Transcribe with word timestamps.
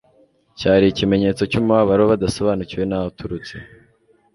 cyari 0.59 0.85
ikimenyetso 0.87 1.43
cy'umubabaro 1.51 2.03
badasobanukiwe 2.11 2.83
n'aho 2.85 3.07
uturutse. 3.11 3.55